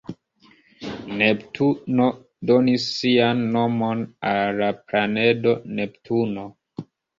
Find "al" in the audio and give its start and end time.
4.33-4.59